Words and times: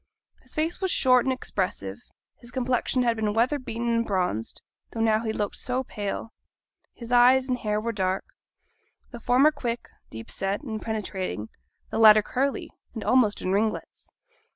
His 0.41 0.55
face 0.55 0.81
was 0.81 0.89
short 0.89 1.25
and 1.27 1.31
expressive; 1.31 1.99
his 2.39 2.49
complexion 2.49 3.03
had 3.03 3.15
been 3.15 3.35
weatherbeaten 3.35 3.87
and 3.87 4.03
bronzed, 4.03 4.59
though 4.91 4.99
now 4.99 5.23
he 5.23 5.31
looked 5.31 5.57
so 5.57 5.83
pale; 5.83 6.33
his 6.91 7.11
eyes 7.11 7.47
and 7.47 7.59
hair 7.59 7.79
were 7.79 7.91
dark, 7.91 8.25
the 9.11 9.19
former 9.19 9.51
quick, 9.51 9.87
deep 10.09 10.31
set, 10.31 10.61
and 10.63 10.81
penetrating; 10.81 11.49
the 11.91 11.99
latter 11.99 12.23
curly, 12.23 12.71
and 12.95 13.03
almost 13.03 13.43
in 13.43 13.51
ringlets. 13.51 14.09